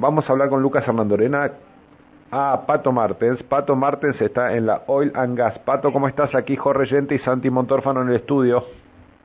[0.00, 1.52] vamos a hablar con Lucas Hernandorena.
[2.32, 3.42] Ah, Pato Martens.
[3.42, 5.58] Pato Martens está en la Oil and Gas.
[5.60, 6.34] Pato, ¿cómo estás?
[6.34, 8.64] Aquí Jorge Yente y Santi Montórfano en el estudio.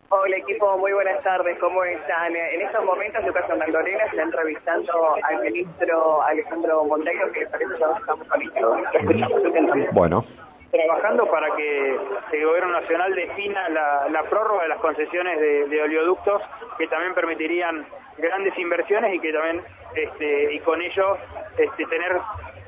[0.09, 2.33] Hola equipo, muy buenas tardes, ¿cómo están?
[2.35, 4.93] En estos momentos Lucas Hernandorena está entrevistando
[5.23, 10.23] al ministro Alejandro Monteiro, que parece que ya estamos con Bueno
[10.75, 11.97] trabajando para que
[12.33, 16.41] el gobierno nacional defina la, prórroga de las concesiones de, oleoductos
[16.77, 17.85] que también permitirían
[18.17, 19.61] grandes inversiones y que también
[19.95, 21.17] este, y con ello
[21.57, 22.17] este, tener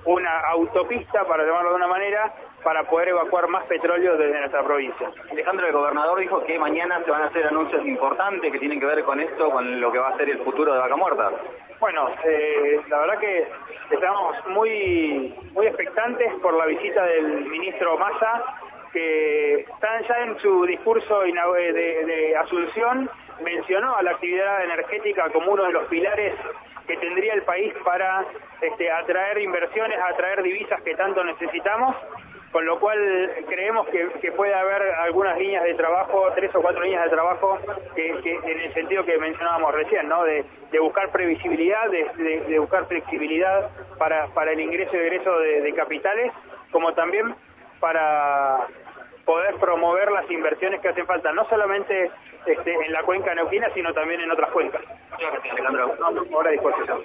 [0.08, 5.12] una autopista para llamarlo de una manera para poder evacuar más petróleo desde nuestra provincia.
[5.30, 8.86] Alejandro, el gobernador dijo que mañana se van a hacer anuncios importantes que tienen que
[8.86, 11.32] ver con esto, con lo que va a ser el futuro de Vaca Muerta.
[11.80, 13.48] Bueno, eh, la verdad que
[13.92, 18.44] estamos muy, muy expectantes por la visita del ministro Massa,
[18.94, 23.10] que está ya en su discurso de, de asunción
[23.44, 26.34] mencionó a la actividad energética como uno de los pilares
[26.88, 28.26] que tendría el país para
[28.62, 31.96] este, atraer inversiones, atraer divisas que tanto necesitamos
[32.52, 32.98] con lo cual
[33.48, 37.60] creemos que, puede haber algunas líneas de trabajo, tres o cuatro líneas de trabajo,
[37.96, 40.24] que, en el sentido que mencionábamos recién, ¿no?
[40.24, 40.46] de,
[40.80, 46.32] buscar previsibilidad, de, buscar flexibilidad para, para el ingreso y egreso de, capitales,
[46.72, 47.36] como también
[47.80, 48.66] para
[49.28, 52.10] poder promover las inversiones que hacen falta, no solamente
[52.46, 54.82] este, en la cuenca neuquina, sino también en otras cuencas.
[56.34, 57.00] Ahora a disposición.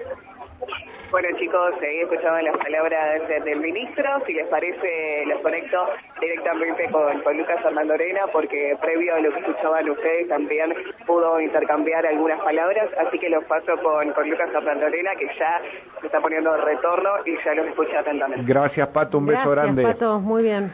[1.11, 5.87] Bueno chicos, ahí escuchaban las palabras del ministro, si les parece los conecto
[6.21, 10.73] directamente con, Lucas Arena porque previo a lo que escuchaban ustedes también
[11.05, 15.61] pudo intercambiar algunas palabras, así que los paso con, Lucas Arena que ya
[16.01, 18.45] se está poniendo de retorno y ya los escucha atentamente.
[18.47, 19.83] Gracias Pato, un beso grande.
[19.83, 20.73] Pato, muy bien.